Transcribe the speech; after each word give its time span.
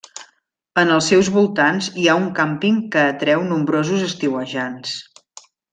En 0.83 0.93
els 0.93 1.09
seus 1.11 1.29
voltants 1.35 1.89
hi 2.03 2.07
ha 2.07 2.17
un 2.23 2.27
càmping 2.41 2.81
que 2.97 3.07
atreu 3.13 3.47
nombrosos 3.53 4.11
estiuejants. 4.11 5.01